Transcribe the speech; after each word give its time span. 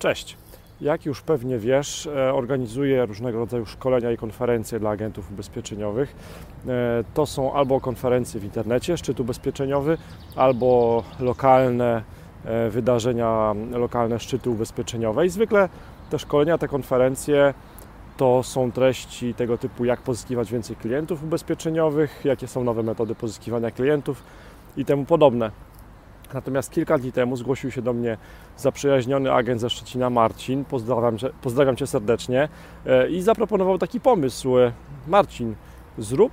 Cześć. 0.00 0.36
Jak 0.80 1.06
już 1.06 1.22
pewnie 1.22 1.58
wiesz, 1.58 2.06
e, 2.06 2.34
organizuję 2.34 3.06
różnego 3.06 3.38
rodzaju 3.38 3.66
szkolenia 3.66 4.12
i 4.12 4.16
konferencje 4.16 4.80
dla 4.80 4.90
agentów 4.90 5.32
ubezpieczeniowych. 5.32 6.16
E, 6.68 7.04
to 7.14 7.26
są 7.26 7.52
albo 7.52 7.80
konferencje 7.80 8.40
w 8.40 8.44
internecie, 8.44 8.96
szczyt 8.96 9.20
ubezpieczeniowy, 9.20 9.98
albo 10.36 11.02
lokalne 11.18 12.02
e, 12.44 12.70
wydarzenia, 12.70 13.54
lokalne 13.70 14.20
szczyty 14.20 14.50
ubezpieczeniowe. 14.50 15.26
I 15.26 15.28
zwykle 15.28 15.68
te 16.10 16.18
szkolenia, 16.18 16.58
te 16.58 16.68
konferencje 16.68 17.54
to 18.16 18.42
są 18.42 18.72
treści 18.72 19.34
tego 19.34 19.58
typu, 19.58 19.84
jak 19.84 20.00
pozyskiwać 20.00 20.52
więcej 20.52 20.76
klientów 20.76 21.24
ubezpieczeniowych, 21.24 22.20
jakie 22.24 22.46
są 22.46 22.64
nowe 22.64 22.82
metody 22.82 23.14
pozyskiwania 23.14 23.70
klientów 23.70 24.22
i 24.76 24.84
temu 24.84 25.04
podobne. 25.04 25.50
Natomiast 26.34 26.70
kilka 26.70 26.98
dni 26.98 27.12
temu 27.12 27.36
zgłosił 27.36 27.70
się 27.70 27.82
do 27.82 27.92
mnie 27.92 28.16
zaprzyjaźniony 28.56 29.32
agent 29.32 29.60
ze 29.60 29.70
Szczecina 29.70 30.10
Marcin, 30.10 30.64
pozdrawiam 30.64 31.18
cię, 31.18 31.30
pozdrawiam 31.42 31.76
cię 31.76 31.86
serdecznie, 31.86 32.48
e, 32.86 33.08
i 33.08 33.22
zaproponował 33.22 33.78
taki 33.78 34.00
pomysł. 34.00 34.54
Marcin, 35.08 35.54
zrób 35.98 36.32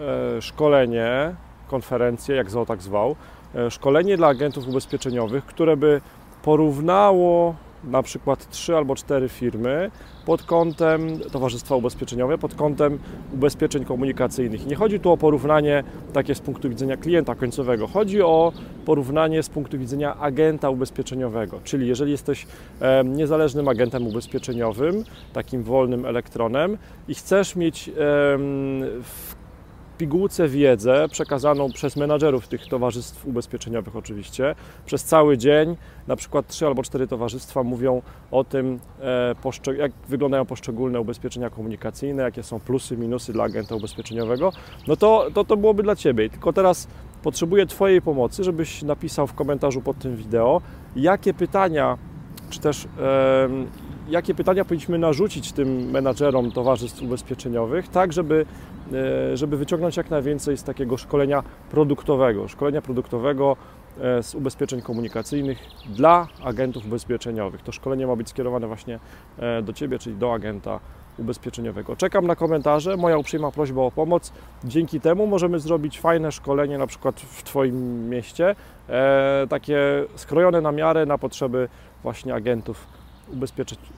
e, 0.00 0.42
szkolenie, 0.42 1.34
konferencję, 1.68 2.36
jak 2.36 2.50
zwał, 2.50 2.66
tak 2.66 2.82
zwał, 2.82 3.16
e, 3.54 3.70
szkolenie 3.70 4.16
dla 4.16 4.28
agentów 4.28 4.68
ubezpieczeniowych, 4.68 5.44
które 5.44 5.76
by 5.76 6.00
porównało 6.42 7.54
na 7.84 8.02
przykład 8.02 8.50
trzy 8.50 8.76
albo 8.76 8.96
cztery 8.96 9.28
firmy 9.28 9.90
pod 10.26 10.42
kątem 10.42 11.18
towarzystwa 11.32 11.76
ubezpieczeniowe, 11.76 12.38
pod 12.38 12.54
kątem 12.54 12.98
ubezpieczeń 13.34 13.84
komunikacyjnych. 13.84 14.66
Nie 14.66 14.76
chodzi 14.76 15.00
tu 15.00 15.12
o 15.12 15.16
porównanie 15.16 15.84
takie 16.12 16.34
z 16.34 16.40
punktu 16.40 16.68
widzenia 16.68 16.96
klienta 16.96 17.34
końcowego, 17.34 17.86
chodzi 17.86 18.22
o 18.22 18.52
porównanie 18.86 19.42
z 19.42 19.48
punktu 19.48 19.78
widzenia 19.78 20.16
agenta 20.16 20.70
ubezpieczeniowego, 20.70 21.60
czyli 21.64 21.88
jeżeli 21.88 22.10
jesteś 22.10 22.46
niezależnym 23.04 23.68
agentem 23.68 24.06
ubezpieczeniowym, 24.06 25.04
takim 25.32 25.62
wolnym 25.62 26.06
elektronem 26.06 26.78
i 27.08 27.14
chcesz 27.14 27.56
mieć 27.56 27.90
w 29.02 29.37
pigułce 29.98 30.48
wiedzę 30.48 31.08
przekazaną 31.10 31.72
przez 31.72 31.96
menadżerów 31.96 32.48
tych 32.48 32.68
towarzystw 32.68 33.26
ubezpieczeniowych 33.26 33.96
oczywiście. 33.96 34.54
Przez 34.86 35.04
cały 35.04 35.38
dzień, 35.38 35.76
na 36.06 36.16
przykład 36.16 36.46
trzy 36.46 36.66
albo 36.66 36.82
cztery 36.82 37.06
towarzystwa 37.06 37.62
mówią 37.62 38.02
o 38.30 38.44
tym, 38.44 38.78
e, 39.00 39.34
jak 39.76 39.92
wyglądają 40.08 40.44
poszczególne 40.44 41.00
ubezpieczenia 41.00 41.50
komunikacyjne, 41.50 42.22
jakie 42.22 42.42
są 42.42 42.60
plusy, 42.60 42.96
minusy 42.96 43.32
dla 43.32 43.44
agenta 43.44 43.74
ubezpieczeniowego, 43.74 44.52
no 44.88 44.96
to 44.96 45.28
to, 45.34 45.44
to 45.44 45.56
byłoby 45.56 45.82
dla 45.82 45.96
Ciebie. 45.96 46.30
Tylko 46.30 46.52
teraz 46.52 46.88
potrzebuję 47.22 47.66
Twojej 47.66 48.02
pomocy, 48.02 48.44
żebyś 48.44 48.82
napisał 48.82 49.26
w 49.26 49.34
komentarzu 49.34 49.80
pod 49.80 49.98
tym 49.98 50.16
wideo, 50.16 50.60
jakie 50.96 51.34
pytania, 51.34 51.98
czy 52.50 52.60
też 52.60 52.88
jakie 54.08 54.34
pytania 54.34 54.64
powinniśmy 54.64 54.98
narzucić 54.98 55.52
tym 55.52 55.90
menadżerom 55.90 56.52
towarzystw 56.52 57.02
ubezpieczeniowych, 57.02 57.88
tak 57.88 58.12
żeby, 58.12 58.46
e, 59.32 59.36
żeby 59.36 59.56
wyciągnąć 59.56 59.96
jak 59.96 60.10
najwięcej 60.10 60.56
z 60.56 60.62
takiego 60.62 60.96
szkolenia 60.96 61.42
produktowego, 61.70 62.48
szkolenia 62.48 62.82
produktowego 62.82 63.56
e, 64.00 64.22
z 64.22 64.34
ubezpieczeń 64.34 64.82
komunikacyjnych 64.82 65.58
dla 65.86 66.28
agentów 66.44 66.86
ubezpieczeniowych. 66.86 67.62
To 67.62 67.72
szkolenie 67.72 68.06
ma 68.06 68.16
być 68.16 68.28
skierowane 68.28 68.66
właśnie 68.66 68.98
e, 69.38 69.62
do 69.62 69.72
Ciebie, 69.72 69.98
czyli 69.98 70.16
do 70.16 70.32
agenta 70.32 70.80
ubezpieczeniowego. 71.18 71.96
Czekam 71.96 72.26
na 72.26 72.36
komentarze, 72.36 72.96
moja 72.96 73.18
uprzejma 73.18 73.50
prośba 73.50 73.82
o 73.82 73.90
pomoc. 73.90 74.32
Dzięki 74.64 75.00
temu 75.00 75.26
możemy 75.26 75.60
zrobić 75.60 76.00
fajne 76.00 76.32
szkolenie 76.32 76.78
na 76.78 76.86
przykład 76.86 77.20
w 77.20 77.42
Twoim 77.42 78.08
mieście, 78.08 78.54
takie 79.48 79.78
skrojone 80.16 80.60
na 80.60 80.72
miarę 80.72 81.06
na 81.06 81.18
potrzeby 81.18 81.68
właśnie 82.02 82.34
agentów 82.34 82.86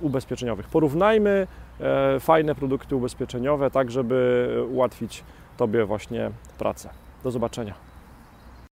ubezpieczeniowych. 0.00 0.68
Porównajmy 0.68 1.46
e, 1.80 2.20
fajne 2.20 2.54
produkty 2.54 2.96
ubezpieczeniowe, 2.96 3.70
tak 3.70 3.90
żeby 3.90 4.48
ułatwić 4.70 5.24
Tobie 5.56 5.84
właśnie 5.84 6.30
pracę. 6.58 6.90
Do 7.24 7.30
zobaczenia. 7.30 7.93